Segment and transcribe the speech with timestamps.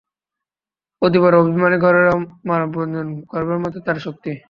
[1.01, 2.15] অতিবড়ো অভিমানী ঘরেরও
[2.45, 4.31] মানভঞ্জন করবার মতো তার শক্তি।